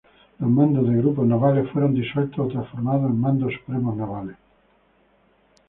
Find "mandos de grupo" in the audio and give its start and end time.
0.49-1.23